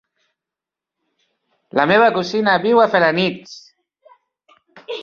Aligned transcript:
La 1.81 1.85
meva 1.93 2.09
cosina 2.17 2.59
viu 2.65 2.83
a 2.85 2.89
Felanitx. 2.95 3.57